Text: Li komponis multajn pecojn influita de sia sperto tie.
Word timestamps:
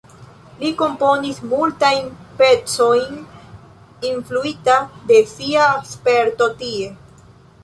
Li 0.61 0.69
komponis 0.77 1.41
multajn 1.51 2.07
pecojn 2.41 3.19
influita 4.13 4.79
de 5.13 5.21
sia 5.35 5.69
sperto 5.93 6.49
tie. 6.65 6.91